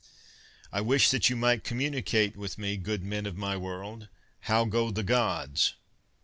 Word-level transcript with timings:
I 0.71 0.81
wish 0.81 1.11
that 1.11 1.29
you 1.29 1.35
might 1.35 1.63
communicate 1.63 2.35
with 2.35 2.57
me, 2.57 2.75
good 2.75 3.03
men 3.03 3.27
of 3.27 3.37
my 3.37 3.55
world. 3.55 4.07
How 4.39 4.65
go 4.65 4.89
the 4.89 5.03
Gods? 5.03 5.75